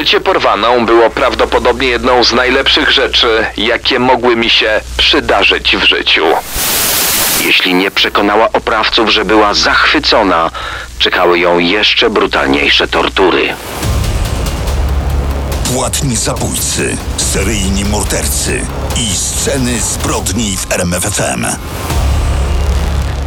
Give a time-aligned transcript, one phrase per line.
[0.00, 6.24] Bycie porwaną było prawdopodobnie jedną z najlepszych rzeczy, jakie mogły mi się przydarzyć w życiu.
[7.44, 10.50] Jeśli nie przekonała oprawców, że była zachwycona,
[10.98, 13.54] czekały ją jeszcze brutalniejsze tortury.
[15.74, 21.46] Płatni zabójcy, seryjni mordercy i sceny zbrodni w RMFFM.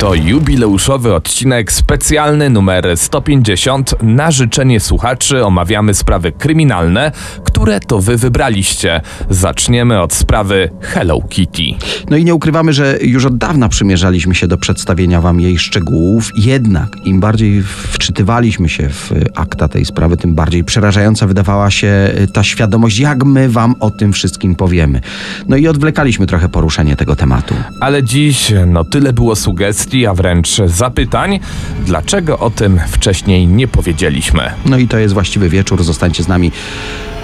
[0.04, 3.96] To jubileuszowy odcinek specjalny numer 150.
[4.02, 7.12] Na życzenie słuchaczy omawiamy sprawy kryminalne,
[7.44, 9.02] które to wy wybraliście.
[9.30, 11.64] Zaczniemy od sprawy Hello Kitty.
[12.10, 16.30] No i nie ukrywamy, że już od dawna przymierzaliśmy się do przedstawienia wam jej szczegółów.
[16.38, 22.44] Jednak im bardziej wczytywaliśmy się w akta tej sprawy, tym bardziej przerażająca wydawała się ta
[22.44, 25.02] świadomość, jak my wam o tym wszystkim powiemy.
[25.47, 27.56] No i odwlekaliśmy trochę poruszenie tego tematu.
[27.80, 31.39] Ale dziś no tyle było sugestii, a wręcz zapytań,
[31.86, 34.52] dlaczego o tym wcześniej nie powiedzieliśmy.
[34.66, 35.83] No i to jest właściwy wieczór.
[35.83, 36.52] Zostańcie z nami.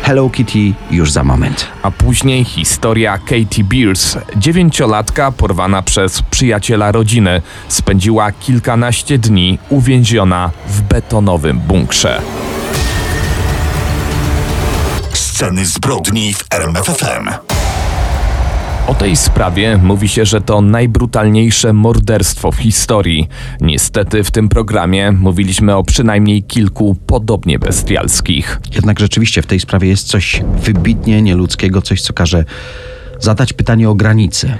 [0.03, 1.67] Hello Kitty już za moment.
[1.83, 10.81] A później historia Katie Beers, dziewięciolatka porwana przez przyjaciela rodziny, spędziła kilkanaście dni uwięziona w
[10.81, 12.21] betonowym bunkrze.
[15.13, 17.58] Sceny zbrodni w RMFFM.
[18.89, 23.27] O tej sprawie mówi się, że to najbrutalniejsze morderstwo w historii.
[23.61, 28.59] Niestety w tym programie mówiliśmy o przynajmniej kilku podobnie bestialskich.
[28.75, 32.45] Jednak rzeczywiście w tej sprawie jest coś wybitnie nieludzkiego, coś co każe
[33.19, 34.57] zadać pytanie o granice.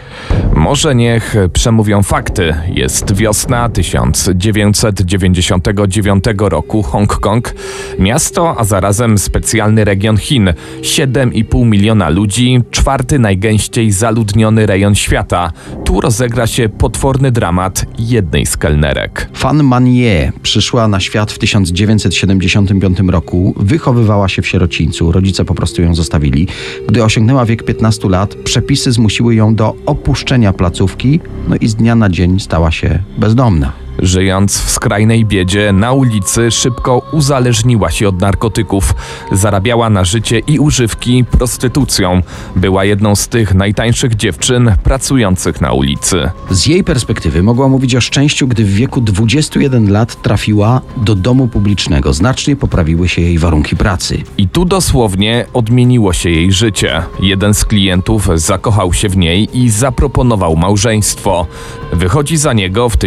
[0.56, 2.56] Może niech przemówią fakty.
[2.68, 7.56] Jest wiosna 1999 roku, Hongkong,
[8.00, 10.54] miasto, a zarazem specjalny region Chin.
[10.82, 15.52] 7,5 miliona ludzi, czwarty najgęściej zaludniony rejon świata.
[15.86, 19.30] Tu rozegra się potworny dramat jednej z kelnerek.
[19.34, 25.82] Fan Manie przyszła na świat w 1975 roku, wychowywała się w sierocińcu, rodzice po prostu
[25.82, 26.48] ją zostawili.
[26.88, 31.96] Gdy osiągnęła wiek 15 lat, przepisy zmusiły ją do opuszczenia placówki, no i z dnia
[31.96, 33.89] na dzień stała się bezdomna.
[34.02, 38.96] Żyjąc w skrajnej biedzie, na ulicy szybko uzależniła się od narkotyków.
[39.32, 42.22] Zarabiała na życie i używki prostytucją.
[42.56, 46.30] Była jedną z tych najtańszych dziewczyn pracujących na ulicy.
[46.50, 51.48] Z jej perspektywy mogła mówić o szczęściu, gdy w wieku 21 lat trafiła do domu
[51.48, 52.14] publicznego.
[52.14, 54.24] Znacznie poprawiły się jej warunki pracy.
[54.38, 57.02] I tu dosłownie odmieniło się jej życie.
[57.20, 61.48] Jeden z klientów zakochał się w niej i zaproponował małżeństwo.
[61.94, 62.98] Wychodzi za niego w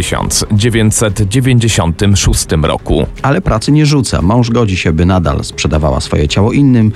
[0.89, 3.05] 1996 roku.
[3.21, 4.21] Ale pracy nie rzuca.
[4.21, 6.91] Mąż godzi się, by nadal sprzedawała swoje ciało innym.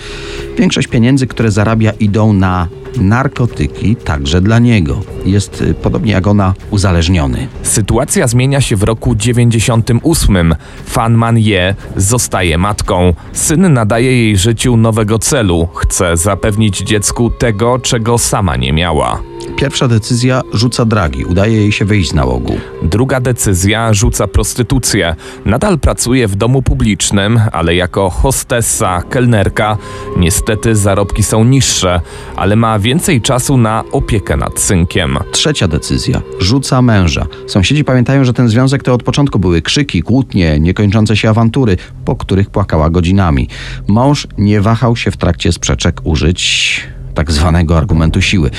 [0.58, 2.68] Większość pieniędzy, które zarabia, idą na
[3.02, 5.02] narkotyki także dla niego.
[5.26, 7.48] Jest y, podobnie jak ona uzależniony.
[7.64, 10.56] Sytuacja zmienia się w roku 98.
[10.86, 13.14] Fan Man Ye zostaje matką.
[13.34, 15.68] Syn nadaje jej życiu nowego celu.
[15.76, 19.22] Chce zapewnić dziecku tego, czego sama nie miała.
[19.56, 22.58] Pierwsza decyzja rzuca dragi, udaje jej się wyjść z nałogu.
[22.84, 25.16] Druga decyzja rzuca prostytucję.
[25.46, 29.78] Nadal pracuje w domu publicznym, ale jako hostessa, kelnerka.
[30.18, 32.02] Niestety zarobki są niższe,
[32.36, 35.18] ale ma więcej czasu na opiekę nad synkiem.
[35.32, 37.28] Trzecia decyzja rzuca męża.
[37.48, 42.16] Sąsiedzi pamiętają, że ten związek to od początku były krzyki, kłótnie, niekończące się awantury, po
[42.16, 43.48] których płakała godzinami.
[43.88, 46.82] Mąż nie wahał się w trakcie sprzeczek użyć
[47.14, 48.50] tak zwanego argumentu siły.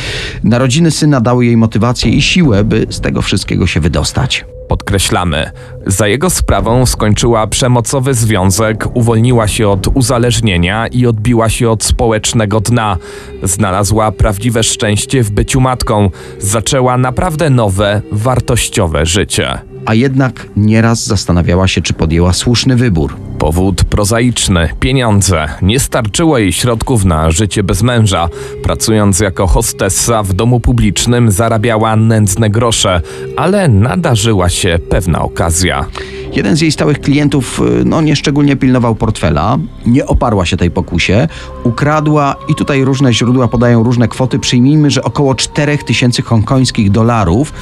[0.44, 4.44] Narodziny syna dały jej motywację i siłę, by z tego wszystkiego się wydostać.
[4.68, 5.50] Podkreślamy,
[5.86, 12.60] za jego sprawą skończyła przemocowy związek, uwolniła się od uzależnienia i odbiła się od społecznego
[12.60, 12.96] dna.
[13.42, 19.58] Znalazła prawdziwe szczęście w byciu matką, zaczęła naprawdę nowe, wartościowe życie.
[19.86, 23.16] A jednak nieraz zastanawiała się, czy podjęła słuszny wybór.
[23.38, 25.49] Powód prozaiczny pieniądze.
[25.62, 28.28] Nie starczyło jej środków na życie bez męża.
[28.62, 33.00] Pracując jako hostessa w domu publicznym, zarabiała nędzne grosze,
[33.37, 35.84] ale nadarzyła się pewna okazja.
[36.32, 41.28] Jeden z jej stałych klientów y, no, nieszczególnie pilnował portfela, nie oparła się tej pokusie,
[41.65, 44.39] ukradła i tutaj różne źródła podają różne kwoty.
[44.39, 47.53] Przyjmijmy, że około 4000 hongkońskich dolarów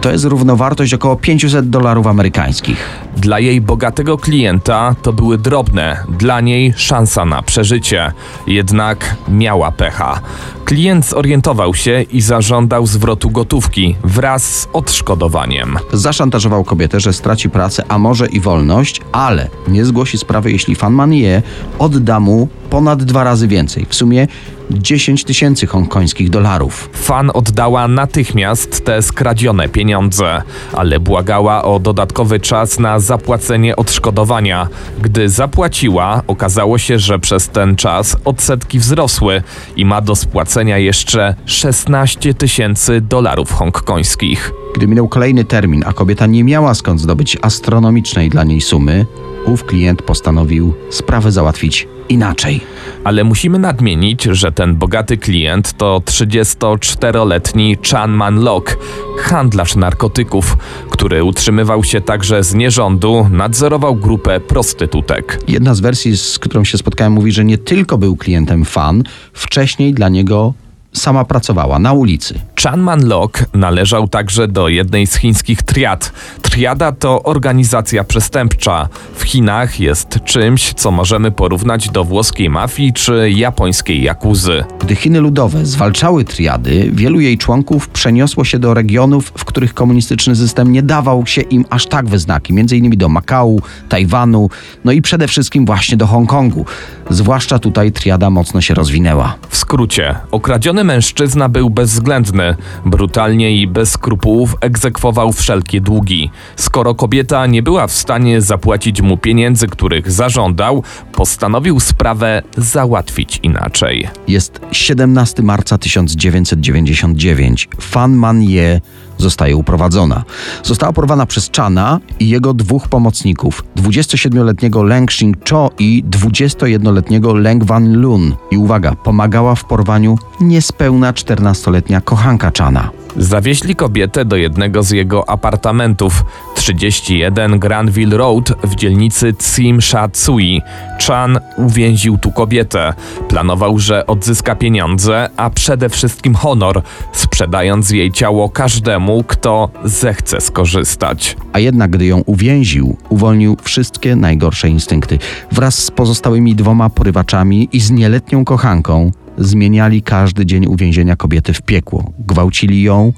[0.00, 3.00] to jest równowartość około 500 dolarów amerykańskich.
[3.16, 8.12] Dla jej bogatego klienta to były drobne, dla niej szansa na przeżycie.
[8.46, 10.20] Jednak miała pecha.
[10.64, 15.78] Klient zorientował się i zażądał zwrotu gotówki wraz z odszkodowaniem.
[15.92, 20.92] Zaszantażował kobietę, że straci pracę, a może i wolność, ale nie zgłosi sprawy, jeśli fan
[20.92, 21.42] Manie
[21.78, 23.86] odda mu ponad dwa razy więcej.
[23.88, 24.26] W sumie
[24.70, 26.90] 10 tysięcy hongkońskich dolarów.
[26.92, 30.42] Fan oddała natychmiast te skradzione pieniądze,
[30.72, 34.68] ale błagała o dodatkowy czas na zapłacenie odszkodowania.
[35.02, 39.42] Gdy zapłaciła, okazało się, że przez ten czas odsetki wzrosły
[39.76, 44.52] i ma do spłacenia jeszcze 16 tysięcy dolarów hongkońskich.
[44.74, 49.06] Gdy minął kolejny termin, a kobieta nie miała skąd zdobyć astronomicznej dla niej sumy,
[49.46, 52.60] ów klient postanowił sprawę załatwić inaczej.
[53.04, 58.78] Ale musimy nadmienić, że ten bogaty klient to 34-letni Chan Man Lok,
[59.18, 60.56] handlarz narkotyków,
[60.90, 65.40] który utrzymywał się także z nierządu, nadzorował grupę prostytutek.
[65.48, 69.02] Jedna z wersji, z którą się spotkałem, mówi, że nie tylko był klientem fan,
[69.32, 70.54] wcześniej dla niego
[70.92, 72.40] sama pracowała na ulicy.
[72.62, 76.12] Chan Man Lok należał także do jednej z chińskich triad.
[76.42, 78.88] Triada to organizacja przestępcza.
[79.14, 84.64] W Chinach jest czymś, co możemy porównać do włoskiej mafii czy japońskiej jakuzy.
[84.80, 90.36] Gdy Chiny Ludowe zwalczały triady, wielu jej członków przeniosło się do regionów, w których komunistyczny
[90.36, 92.90] system nie dawał się im aż tak we znaki, m.in.
[92.90, 94.50] do Makału, Tajwanu,
[94.84, 96.66] no i przede wszystkim właśnie do Hongkongu.
[97.10, 99.34] Zwłaszcza tutaj triada mocno się rozwinęła.
[99.48, 102.51] W skrócie, okradziony mężczyzna był bezwzględny,
[102.86, 106.30] brutalnie i bez skrupułów egzekwował wszelkie długi.
[106.56, 110.82] Skoro kobieta nie była w stanie zapłacić mu pieniędzy, których zażądał,
[111.12, 114.08] postanowił sprawę załatwić inaczej.
[114.28, 117.68] Jest 17 marca 1999.
[117.80, 118.80] Fan Man Ye
[119.22, 120.24] zostaje uprowadzona.
[120.62, 127.92] Została porwana przez Chana i jego dwóch pomocników, 27-letniego Leng Xing-cho i 21-letniego Leng Van
[127.92, 128.34] Lun.
[128.50, 133.01] I uwaga, pomagała w porwaniu niespełna 14-letnia kochanka Chana.
[133.16, 136.24] Zawieźli kobietę do jednego z jego apartamentów
[136.54, 140.62] 31 Granville Road w dzielnicy Tsim Sha Tsui.
[141.06, 142.94] Chan uwięził tu kobietę.
[143.28, 146.82] Planował, że odzyska pieniądze, a przede wszystkim honor,
[147.12, 151.36] sprzedając jej ciało każdemu, kto zechce skorzystać.
[151.52, 155.18] A jednak, gdy ją uwięził, uwolnił wszystkie najgorsze instynkty.
[155.52, 161.62] Wraz z pozostałymi dwoma porywaczami i z nieletnią kochanką zmieniali każdy dzień uwięzienia kobiety w
[161.62, 162.12] piekło.
[162.18, 163.12] Gwałcili ją,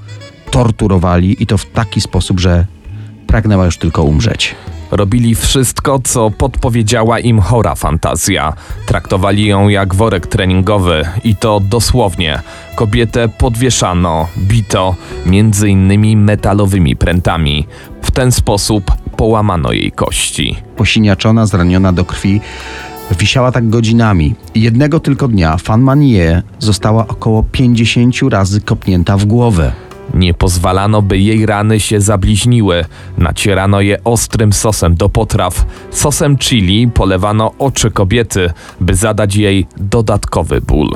[0.50, 2.66] torturowali i to w taki sposób, że
[3.26, 4.54] pragnęła już tylko umrzeć.
[4.90, 8.52] Robili wszystko, co podpowiedziała im chora fantazja.
[8.86, 12.42] Traktowali ją jak worek treningowy i to dosłownie.
[12.74, 14.94] Kobietę podwieszano, bito,
[15.26, 17.66] między innymi metalowymi prętami.
[18.02, 20.56] W ten sposób połamano jej kości.
[20.76, 22.40] Posiniaczona, zraniona do krwi,
[23.18, 24.34] wisiała tak godzinami.
[24.54, 29.72] Jednego tylko dnia Fan Manie została około 50 razy kopnięta w głowę.
[30.14, 32.84] Nie pozwalano, by jej rany się zabliźniły.
[33.18, 35.66] Nacierano je ostrym sosem do potraw.
[35.90, 40.90] Sosem chili polewano oczy kobiety, by zadać jej dodatkowy ból.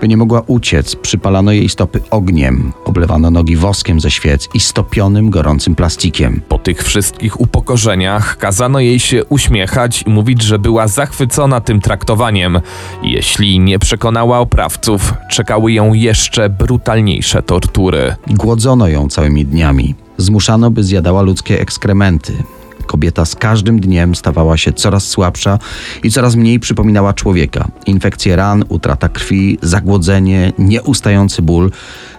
[0.00, 5.30] By nie mogła uciec, przypalano jej stopy ogniem, oblewano nogi woskiem ze świec i stopionym
[5.30, 6.42] gorącym plastikiem.
[6.48, 12.60] Po tych wszystkich upokorzeniach kazano jej się uśmiechać i mówić, że była zachwycona tym traktowaniem.
[13.02, 18.16] Jeśli nie przekonała oprawców, czekały ją jeszcze brutalniejsze tortury.
[18.44, 19.94] Głodzono ją całymi dniami.
[20.16, 22.32] Zmuszano, by zjadała ludzkie ekskrementy.
[22.86, 25.58] Kobieta z każdym dniem stawała się coraz słabsza
[26.02, 27.68] i coraz mniej przypominała człowieka.
[27.86, 31.70] Infekcje ran, utrata krwi, zagłodzenie, nieustający ból.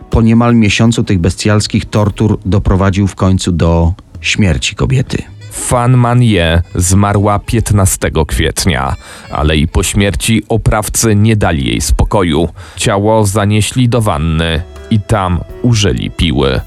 [0.10, 5.35] Po niemal miesiącu tych bestialskich tortur doprowadził w końcu do śmierci kobiety.
[5.56, 8.96] Fan Man Ye zmarła 15 kwietnia,
[9.31, 12.50] ale i po śmierci oprawcy nie dali jej spokoju.
[12.76, 16.62] Ciało zanieśli do wanny i tam użyli piły.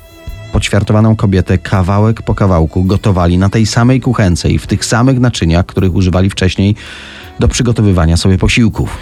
[0.53, 5.67] Poćwiartowaną kobietę kawałek po kawałku gotowali na tej samej kuchence i w tych samych naczyniach,
[5.67, 6.75] których używali wcześniej
[7.39, 8.99] do przygotowywania sobie posiłków.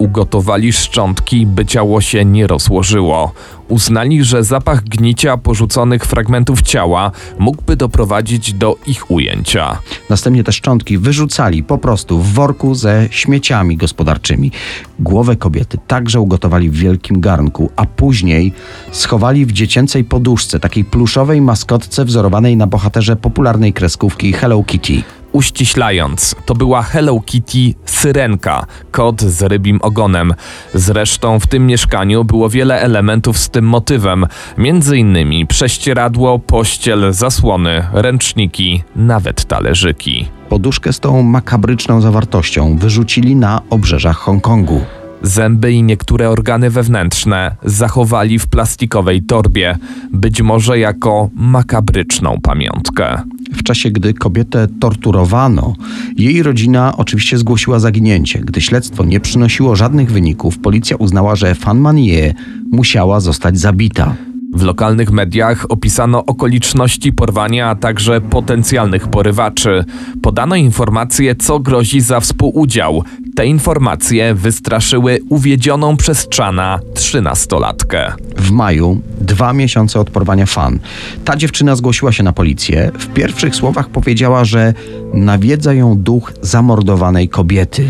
[0.00, 3.32] Ugotowali szczątki, by ciało się nie rozłożyło.
[3.68, 9.78] Uznali, że zapach gnicia porzuconych fragmentów ciała mógłby doprowadzić do ich ujęcia.
[10.10, 14.52] Następnie te szczątki wyrzucali po prostu w worku ze śmieciami gospodarczymi.
[14.98, 18.52] Głowę kobiety także ugotowali w wielkim garnku, a później
[18.92, 25.02] schowali w dziecięcej poduszce, takiej pluszowej maskotce wzorowanej na bohaterze popularnej kreskówki Hello Kitty.
[25.32, 30.34] Uściślając, to była Hello Kitty Syrenka, kot z rybim ogonem.
[30.74, 34.26] Zresztą w tym mieszkaniu było wiele elementów z tym motywem,
[34.58, 40.28] między innymi prześcieradło, pościel, zasłony, ręczniki, nawet talerzyki.
[40.48, 44.80] Poduszkę z tą makabryczną zawartością wyrzucili na obrzeżach Hongkongu.
[45.22, 49.78] Zęby i niektóre organy wewnętrzne zachowali w plastikowej torbie,
[50.12, 53.22] być może jako makabryczną pamiątkę.
[53.52, 55.74] W czasie, gdy kobietę torturowano,
[56.16, 58.38] jej rodzina oczywiście zgłosiła zaginięcie.
[58.38, 62.34] Gdy śledztwo nie przynosiło żadnych wyników, policja uznała, że Fan Manie
[62.72, 64.16] musiała zostać zabita.
[64.54, 69.84] W lokalnych mediach opisano okoliczności porwania, a także potencjalnych porywaczy.
[70.22, 73.04] Podano informacje, co grozi za współudział.
[73.34, 78.12] Te informacje wystraszyły uwiedzioną przez Czana trzynastolatkę.
[78.36, 80.78] W maju, dwa miesiące od porwania fan,
[81.24, 82.90] ta dziewczyna zgłosiła się na policję.
[82.98, 84.74] W pierwszych słowach powiedziała, że
[85.14, 87.84] nawiedza ją duch zamordowanej kobiety.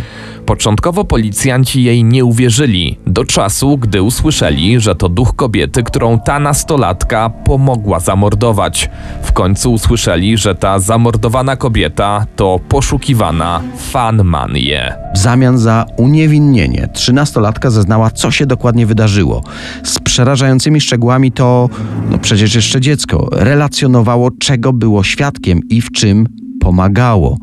[0.46, 6.40] Początkowo policjanci jej nie uwierzyli, do czasu, gdy usłyszeli, że to duch kobiety, którą ta
[6.40, 8.90] nastolatka pomogła zamordować.
[9.22, 14.94] W końcu usłyszeli, że ta zamordowana kobieta to poszukiwana Fan Manie.
[15.14, 19.42] W zamian za uniewinnienie, trzynastolatka zeznała, co się dokładnie wydarzyło.
[19.82, 21.68] Z przerażającymi szczegółami to,
[22.10, 26.26] no przecież jeszcze dziecko, relacjonowało, czego było świadkiem i w czym
[26.60, 27.36] pomagało.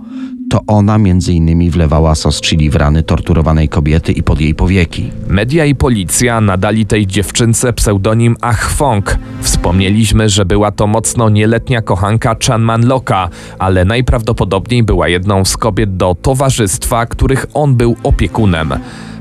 [0.50, 5.12] To ona między innymi wlewała sos chili w rany torturowanej kobiety i pod jej powieki.
[5.28, 9.18] Media i policja nadali tej dziewczynce pseudonim Achfong.
[9.42, 15.98] Wspomnieliśmy, że była to mocno nieletnia kochanka Chanman Loka, ale najprawdopodobniej była jedną z kobiet
[15.98, 18.74] do towarzystwa, których on był opiekunem.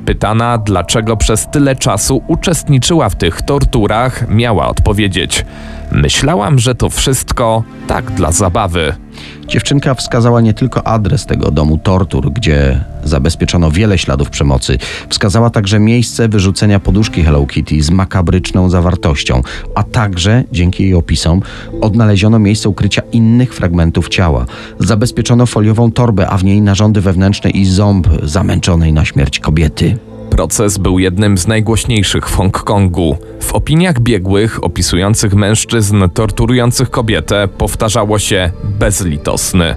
[0.05, 5.45] Pytana, dlaczego przez tyle czasu uczestniczyła w tych torturach, miała odpowiedzieć:
[5.93, 9.06] Myślałam, że to wszystko tak dla zabawy.
[9.49, 15.81] Dziewczynka wskazała nie tylko adres tego domu tortur, gdzie zabezpieczono wiele śladów przemocy, wskazała także
[15.81, 19.43] miejsce wyrzucenia poduszki Hello Kitty z makabryczną zawartością,
[19.75, 21.43] a także, dzięki jej opisom,
[21.81, 24.47] odnaleziono miejsce ukrycia innych fragmentów ciała.
[24.79, 29.99] Zabezpieczono foliową torbę, a w niej narządy wewnętrzne i ząb zamęczonej na śmierć kobiety.
[30.37, 33.17] Proces był jednym z najgłośniejszych w Hongkongu.
[33.41, 39.75] W opiniach biegłych opisujących mężczyzn torturujących kobietę powtarzało się bezlitosny.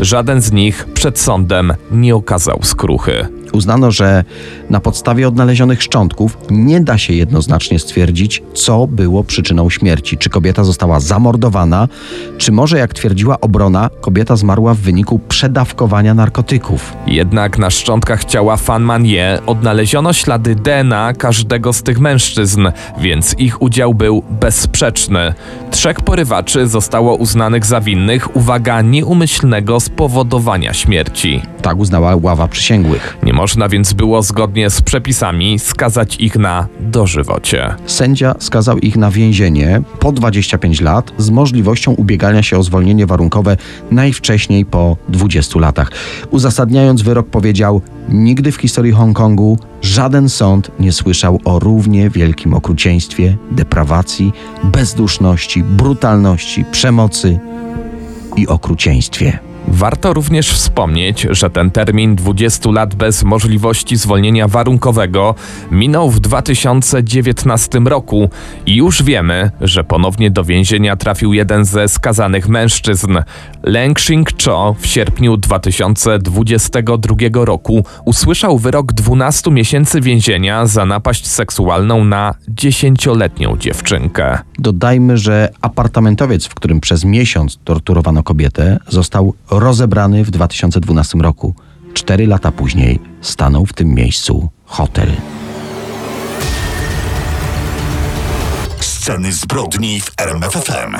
[0.00, 3.26] Żaden z nich przed sądem nie okazał skruchy.
[3.52, 4.24] Uznano, że
[4.70, 10.18] na podstawie odnalezionych szczątków nie da się jednoznacznie stwierdzić, co było przyczyną śmierci.
[10.18, 11.88] Czy kobieta została zamordowana,
[12.38, 16.96] czy może, jak twierdziła obrona, kobieta zmarła w wyniku przedawkowania narkotyków.
[17.06, 22.68] Jednak na szczątkach ciała Fan Manie odnaleziono ślady DNA każdego z tych mężczyzn,
[22.98, 25.34] więc ich udział był bezsprzeczny.
[25.72, 31.42] Trzech porywaczy zostało uznanych za winnych, uwaga, nieumyślnego spowodowania śmierci.
[31.62, 33.16] Tak uznała ława przysięgłych.
[33.22, 37.74] Nie można więc było zgodnie z przepisami skazać ich na dożywocie.
[37.86, 43.56] Sędzia skazał ich na więzienie po 25 lat z możliwością ubiegania się o zwolnienie warunkowe
[43.90, 45.90] najwcześniej po 20 latach.
[46.30, 53.36] Uzasadniając wyrok powiedział: Nigdy w historii Hongkongu żaden sąd nie słyszał o równie wielkim okrucieństwie,
[53.50, 54.32] deprawacji,
[54.64, 57.38] bezduszności, brutalności, przemocy
[58.36, 59.38] i okrucieństwie.
[59.72, 65.34] Warto również wspomnieć, że ten termin 20 lat bez możliwości zwolnienia warunkowego
[65.70, 68.30] minął w 2019 roku
[68.66, 73.18] i już wiemy, że ponownie do więzienia trafił jeden ze skazanych mężczyzn.
[73.62, 82.34] Leng Xing-cho w sierpniu 2022 roku usłyszał wyrok 12 miesięcy więzienia za napaść seksualną na
[82.48, 84.38] 10-letnią dziewczynkę.
[84.58, 91.54] Dodajmy, że apartamentowiec, w którym przez miesiąc torturowano kobietę, został rozebrany w 2012 roku.
[91.94, 95.08] Cztery lata później stanął w tym miejscu hotel.
[98.80, 100.96] Sceny zbrodni w RMFFM.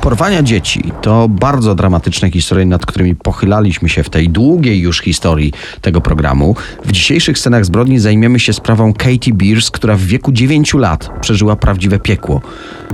[0.00, 5.52] Porwania dzieci to bardzo dramatyczne historie, nad którymi pochylaliśmy się w tej długiej już historii
[5.80, 6.56] tego programu.
[6.84, 11.56] W dzisiejszych scenach zbrodni zajmiemy się sprawą Katie Beers, która w wieku 9 lat przeżyła
[11.56, 12.40] prawdziwe piekło.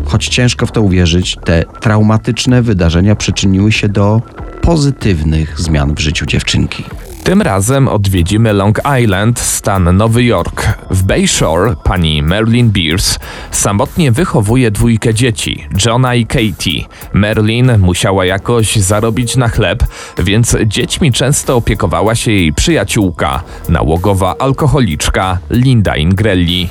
[0.04, 4.22] Choć ciężko w to uwierzyć, te traumatyczne wydarzenia przyczyniły się do
[4.62, 6.84] pozytywnych zmian w życiu dziewczynki.
[7.26, 10.78] Tym razem odwiedzimy Long Island, stan Nowy Jork.
[10.90, 13.18] W Bayshore pani Marilyn Beers
[13.50, 16.84] samotnie wychowuje dwójkę dzieci, Johna i Katie.
[17.12, 19.84] Marilyn musiała jakoś zarobić na chleb,
[20.18, 26.68] więc dziećmi często opiekowała się jej przyjaciółka, nałogowa alkoholiczka Linda Ingrelli.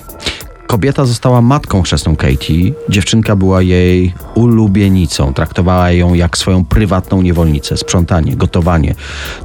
[0.67, 2.71] Kobieta została matką chrzestną Katie.
[2.89, 5.33] Dziewczynka była jej ulubienicą.
[5.33, 7.77] Traktowała ją jak swoją prywatną niewolnicę.
[7.77, 8.95] Sprzątanie, gotowanie.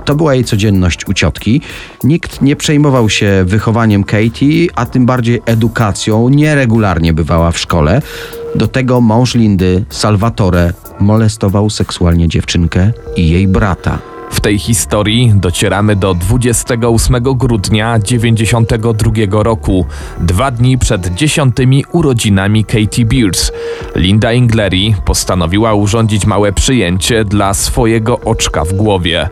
[0.04, 1.60] To była jej codzienność u ciotki.
[2.04, 6.28] Nikt nie przejmował się wychowaniem Katie, a tym bardziej edukacją.
[6.28, 8.02] Nieregularnie bywała w szkole.
[8.54, 14.09] Do tego mąż Lindy, Salvatore, molestował seksualnie dziewczynkę i jej brata.
[14.40, 19.86] W tej historii docieramy do 28 grudnia 92 roku,
[20.20, 23.52] dwa dni przed dziesiątymi urodzinami Katie Beers.
[23.96, 29.28] Linda Ingleri postanowiła urządzić małe przyjęcie dla swojego oczka w głowie.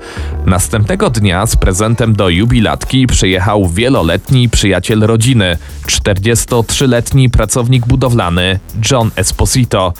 [0.46, 8.58] Następnego dnia z prezentem do jubilatki przyjechał wieloletni przyjaciel rodziny, 43-letni pracownik budowlany
[8.90, 9.92] John Esposito.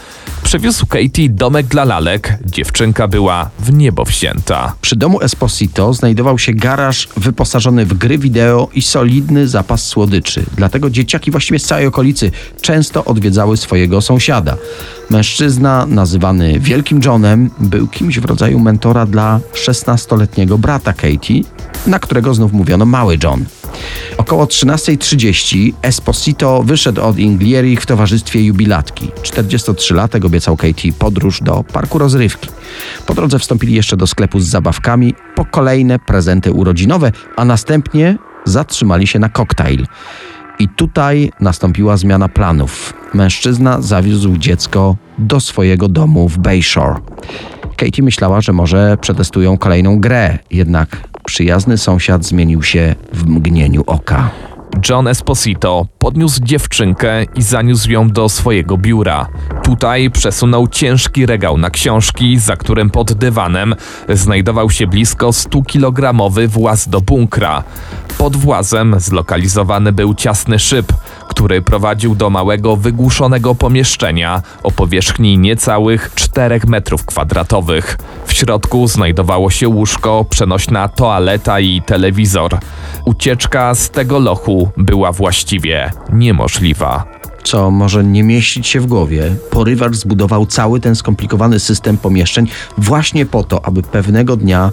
[0.43, 4.75] Przywiózł Katie domek dla lalek, dziewczynka była w niebo wzięta.
[4.81, 10.45] Przy domu Esposito znajdował się garaż wyposażony w gry wideo i solidny zapas słodyczy.
[10.57, 14.57] Dlatego dzieciaki właściwie z całej okolicy często odwiedzały swojego sąsiada.
[15.11, 21.43] Mężczyzna, nazywany Wielkim Johnem, był kimś w rodzaju mentora dla 16-letniego brata Katie,
[21.87, 23.45] na którego znów mówiono Mały John.
[24.17, 29.11] Około 13.30 Esposito wyszedł od Inglieri w towarzystwie jubilatki.
[29.23, 32.49] 43-latek obiecał Katie podróż do parku rozrywki.
[33.07, 39.07] Po drodze wstąpili jeszcze do sklepu z zabawkami po kolejne prezenty urodzinowe, a następnie zatrzymali
[39.07, 39.87] się na koktajl.
[40.59, 42.95] I tutaj nastąpiła zmiana planów.
[43.15, 47.01] Mężczyzna zawiózł dziecko do swojego domu w Bayshore.
[47.77, 54.31] Katie myślała, że może przetestują kolejną grę, jednak przyjazny sąsiad zmienił się w mgnieniu oka.
[54.89, 59.29] John Esposito podniósł dziewczynkę i zaniósł ją do swojego biura.
[59.63, 63.75] Tutaj przesunął ciężki regał na książki, za którym pod dywanem
[64.09, 67.65] znajdował się blisko 100-kilogramowy właz do bunkra.
[68.19, 70.93] Pod włazem zlokalizowany był ciasny szyb,
[71.39, 77.99] który prowadził do małego wygłuszonego pomieszczenia o powierzchni niecałych 4 metrów kwadratowych.
[78.27, 82.59] W środku znajdowało się łóżko, przenośna toaleta i telewizor.
[83.05, 87.05] Ucieczka z tego lochu była właściwie niemożliwa
[87.43, 93.27] co może nie mieścić się w głowie, porywacz zbudował cały ten skomplikowany system pomieszczeń właśnie
[93.27, 94.71] po to, aby pewnego dnia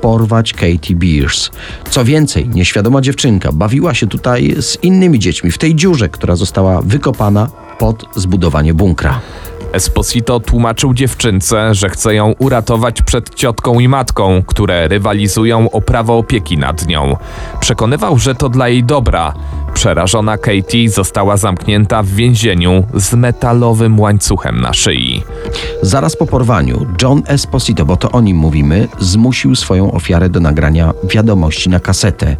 [0.00, 1.50] porwać Katie Beers.
[1.90, 6.82] Co więcej, nieświadoma dziewczynka bawiła się tutaj z innymi dziećmi w tej dziurze, która została
[6.82, 9.20] wykopana pod zbudowanie bunkra.
[9.72, 16.18] Esposito tłumaczył dziewczynce, że chce ją uratować przed ciotką i matką, które rywalizują o prawo
[16.18, 17.16] opieki nad nią.
[17.60, 19.34] Przekonywał, że to dla jej dobra.
[19.80, 25.22] Przerażona Katie została zamknięta w więzieniu z metalowym łańcuchem na szyi.
[25.82, 30.92] Zaraz po porwaniu John Esposito, bo to o nim mówimy, zmusił swoją ofiarę do nagrania
[31.04, 32.36] wiadomości na kasetę.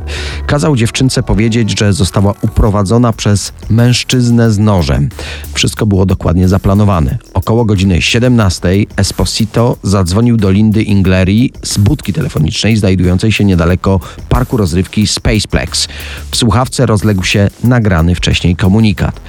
[0.47, 5.08] Kazał dziewczynce powiedzieć, że została uprowadzona przez mężczyznę z nożem.
[5.52, 7.19] Wszystko było dokładnie zaplanowane.
[7.41, 14.57] Około godziny 17 Esposito zadzwonił do Lindy Ingleri z budki telefonicznej znajdującej się niedaleko parku
[14.57, 15.89] rozrywki Spaceplex.
[16.31, 19.21] W słuchawce rozległ się nagrany wcześniej komunikat.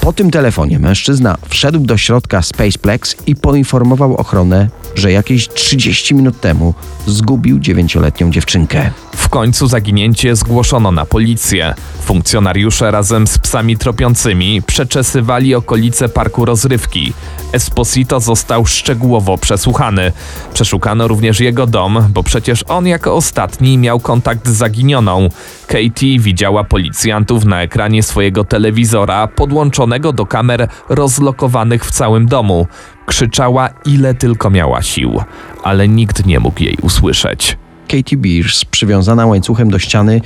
[0.00, 6.40] Po tym telefonie mężczyzna wszedł do środka Spaceplex i poinformował ochronę, że jakieś 30 minut
[6.40, 6.74] temu
[7.06, 8.90] zgubił dziewięcioletnią dziewczynkę.
[9.16, 11.74] W końcu zaginięcie zgłoszono na policję.
[12.00, 17.12] Funkcjonariusze razem z psami tropiącymi przeczesywali okolice parku rozrywki.
[17.52, 20.12] Esposito został szczegółowo przesłuchany.
[20.54, 25.28] Przeszukano również jego dom, bo przecież on jako ostatni miał kontakt z zaginioną.
[25.66, 32.66] Katie widziała policjantów na ekranie swojego telewizora podłączonego do kamer rozlokowanych w całym domu.
[33.06, 35.20] Krzyczała ile tylko miała sił,
[35.62, 37.56] ale nikt nie mógł jej usłyszeć.
[37.88, 40.20] Katie Beers, przywiązana łańcuchem do ściany,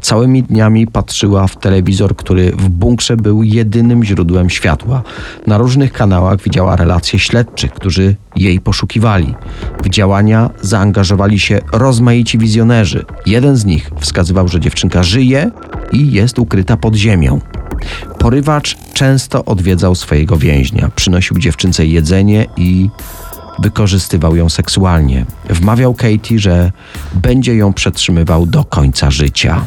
[0.00, 5.02] całymi dniami patrzyła w telewizor, który w bunkrze był jedynym źródłem światła.
[5.46, 9.34] Na różnych kanałach widziała relacje śledczych, którzy jej poszukiwali.
[9.84, 13.04] W działania zaangażowali się rozmaici wizjonerzy.
[13.26, 15.50] Jeden z nich wskazywał, że dziewczynka żyje
[15.92, 17.40] i jest ukryta pod ziemią.
[18.18, 22.88] Porywacz często odwiedzał swojego więźnia, przynosił dziewczynce jedzenie i
[23.60, 25.26] wykorzystywał ją seksualnie.
[25.50, 26.72] Wmawiał Katie, że
[27.14, 29.64] będzie ją przetrzymywał do końca życia.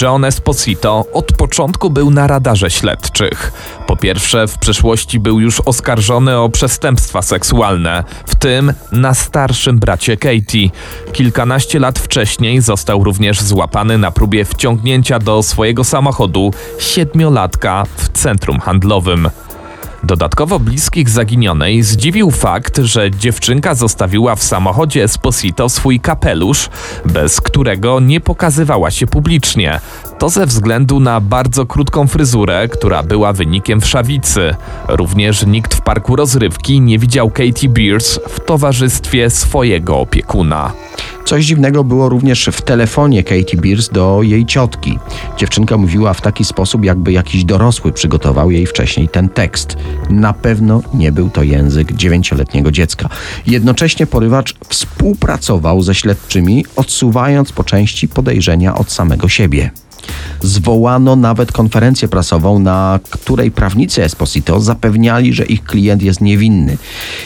[0.00, 3.52] John Esposito od początku był na radarze śledczych.
[3.86, 10.16] Po pierwsze, w przeszłości był już oskarżony o przestępstwa seksualne, w tym na starszym bracie
[10.16, 10.70] Katie.
[11.12, 18.60] Kilkanaście lat wcześniej został również złapany na próbie wciągnięcia do swojego samochodu siedmiolatka w centrum
[18.60, 19.30] handlowym.
[20.02, 26.70] Dodatkowo bliskich zaginionej zdziwił fakt, że dziewczynka zostawiła w samochodzie Esposito swój kapelusz,
[27.04, 29.80] bez którego nie pokazywała się publicznie.
[30.18, 34.54] To ze względu na bardzo krótką fryzurę, która była wynikiem wszawicy.
[34.88, 40.72] Również nikt w parku rozrywki nie widział Katie Beers w towarzystwie swojego opiekuna.
[41.24, 44.98] Coś dziwnego było również w telefonie Katie Beers do jej ciotki.
[45.36, 49.76] Dziewczynka mówiła w taki sposób, jakby jakiś dorosły przygotował jej wcześniej ten tekst.
[50.10, 53.08] Na pewno nie był to język dziewięcioletniego dziecka.
[53.46, 59.70] Jednocześnie porywacz współpracował ze śledczymi, odsuwając po części podejrzenia od samego siebie.
[60.40, 66.76] Zwołano nawet konferencję prasową, na której prawnicy Esposito zapewniali, że ich klient jest niewinny.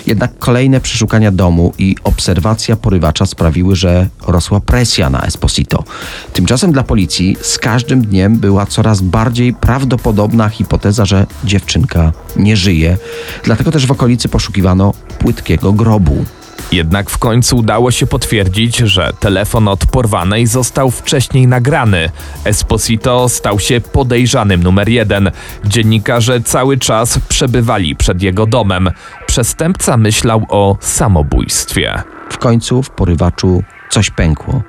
[0.06, 5.84] Jednak kolejne przeszukania domu i obserwacja porywacza sprawiły, że rosła presja na Esposito.
[6.32, 12.96] Tymczasem dla policji z każdym dniem była coraz bardziej prawdopodobna hipoteza, że dziewczynka nie żyje.
[13.44, 16.24] Dlatego też w okolicy poszukiwano płytkiego grobu.
[16.72, 22.10] Jednak w końcu udało się potwierdzić, że telefon od porwanej został wcześniej nagrany.
[22.44, 25.30] Esposito stał się podejrzanym numer jeden.
[25.64, 28.90] Dziennikarze cały czas przebywali przed jego domem.
[29.26, 32.02] Przestępca myślał o samobójstwie.
[32.30, 34.62] W końcu w porywaczu coś pękło.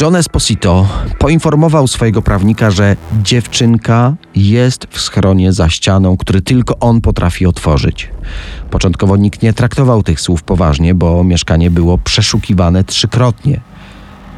[0.00, 7.00] John Esposito poinformował swojego prawnika, że dziewczynka jest w schronie za ścianą, który tylko on
[7.00, 8.10] potrafi otworzyć.
[8.70, 13.60] Początkowo nikt nie traktował tych słów poważnie, bo mieszkanie było przeszukiwane trzykrotnie.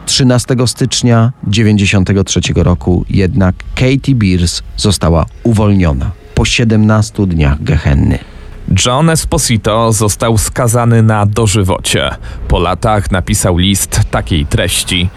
[0.06, 8.18] 13 stycznia 1993 roku jednak Katie Beers została uwolniona po 17 dniach gehenny.
[8.86, 12.10] John Esposito został skazany na dożywocie.
[12.48, 15.08] Po latach napisał list takiej treści.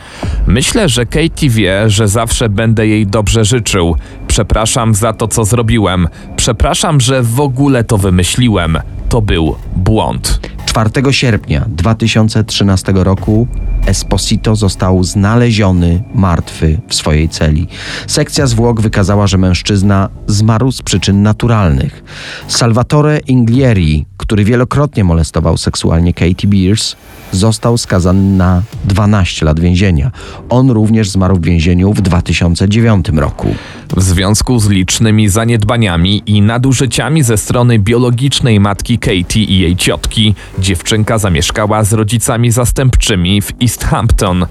[0.47, 3.95] Myślę, że Katie wie, że zawsze będę jej dobrze życzył.
[4.27, 6.07] Przepraszam za to, co zrobiłem.
[6.35, 8.77] Przepraszam, że w ogóle to wymyśliłem.
[9.09, 10.39] To był błąd.
[10.65, 13.47] 4 sierpnia 2013 roku
[13.85, 17.67] Esposito został znaleziony martwy w swojej celi.
[18.07, 22.03] Sekcja zwłok wykazała, że mężczyzna zmarł z przyczyn naturalnych.
[22.47, 26.95] Salvatore Inglieri, który wielokrotnie molestował seksualnie Katie Beers,
[27.31, 30.11] został skazany na 12 lat więzienia.
[30.49, 33.55] On również zmarł w więzieniu w 2009 roku.
[33.97, 40.35] W związku z licznymi zaniedbaniami i nadużyciami ze strony biologicznej matki Katie i jej ciotki,
[40.59, 44.47] dziewczynka zamieszkała z rodzicami zastępczymi w East Hampton.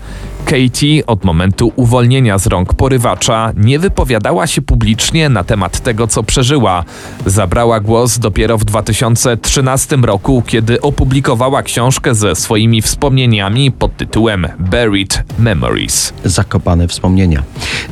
[0.49, 6.23] Katie od momentu uwolnienia z rąk porywacza nie wypowiadała się publicznie na temat tego, co
[6.23, 6.85] przeżyła.
[7.27, 15.25] Zabrała głos dopiero w 2013 roku, kiedy opublikowała książkę ze swoimi wspomnieniami pod tytułem Buried
[15.39, 16.13] Memories.
[16.25, 17.43] Zakopane wspomnienia.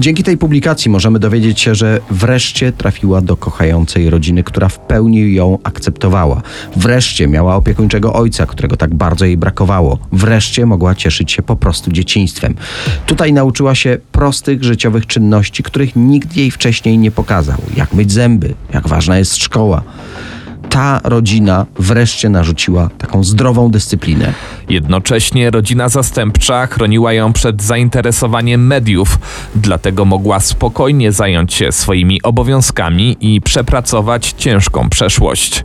[0.00, 5.34] Dzięki tej publikacji możemy dowiedzieć się, że wreszcie trafiła do kochającej rodziny, która w pełni
[5.34, 6.42] ją akceptowała.
[6.76, 9.98] Wreszcie miała opiekuńczego ojca, którego tak bardzo jej brakowało.
[10.12, 12.45] Wreszcie mogła cieszyć się po prostu dzieciństwem.
[13.06, 17.58] Tutaj nauczyła się prostych życiowych czynności, których nikt jej wcześniej nie pokazał.
[17.76, 19.82] Jak myć zęby, jak ważna jest szkoła.
[20.68, 24.32] Ta rodzina wreszcie narzuciła taką zdrową dyscyplinę.
[24.68, 29.18] Jednocześnie rodzina zastępcza chroniła ją przed zainteresowaniem mediów,
[29.54, 35.64] dlatego mogła spokojnie zająć się swoimi obowiązkami i przepracować ciężką przeszłość.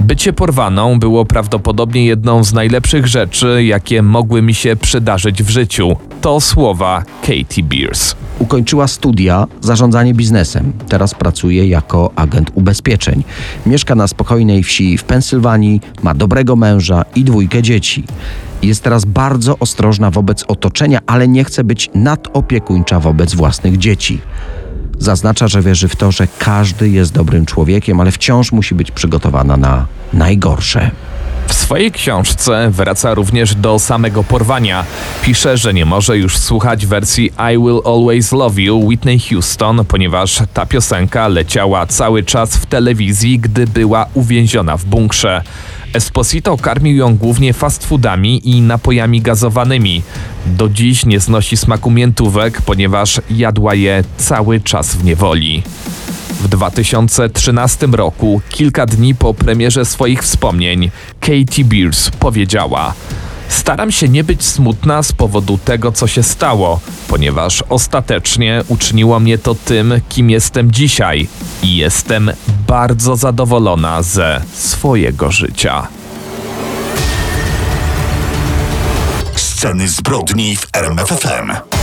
[0.00, 5.96] Bycie porwaną było prawdopodobnie jedną z najlepszych rzeczy, jakie mogły mi się przydarzyć w życiu.
[6.20, 8.14] To słowa Katie Beers.
[8.38, 10.72] Ukończyła studia zarządzanie biznesem.
[10.88, 13.24] Teraz pracuje jako agent ubezpieczeń.
[13.66, 18.04] Mieszka na spokojnej wsi w Pensylwanii, ma dobrego męża i dwójkę dzieci.
[18.62, 24.20] Jest teraz bardzo ostrożna wobec otoczenia, ale nie chce być nadopiekuńcza wobec własnych dzieci.
[24.98, 29.56] Zaznacza, że wierzy w to, że każdy jest dobrym człowiekiem, ale wciąż musi być przygotowana
[29.56, 30.90] na najgorsze.
[31.46, 34.84] W swojej książce wraca również do samego porwania.
[35.22, 40.42] Pisze, że nie może już słuchać wersji I Will Always Love You Whitney Houston, ponieważ
[40.54, 45.42] ta piosenka leciała cały czas w telewizji, gdy była uwięziona w bunkrze.
[45.94, 50.02] Esposito karmił ją głównie fast foodami i napojami gazowanymi.
[50.46, 55.62] Do dziś nie znosi smaku miętówek, ponieważ jadła je cały czas w niewoli.
[56.40, 62.94] W 2013 roku, kilka dni po premierze swoich wspomnień, Katie Beers powiedziała:
[63.48, 69.38] Staram się nie być smutna z powodu tego, co się stało, ponieważ ostatecznie uczyniło mnie
[69.38, 71.28] to tym, kim jestem dzisiaj
[71.62, 72.30] i jestem
[72.68, 75.86] bardzo zadowolona ze swojego życia.
[79.36, 81.73] Sceny zbrodni w RMFFM.